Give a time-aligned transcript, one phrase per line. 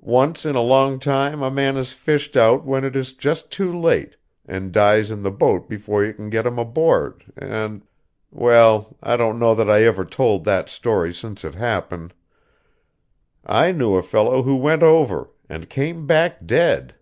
[0.00, 3.70] Once in a long time a man is fished out when it is just too
[3.78, 7.82] late, and dies in the boat before you can get him aboard, and
[8.30, 12.14] well, I don't know that I ever told that story since it happened
[13.44, 16.94] I knew a fellow who went over, and came back dead.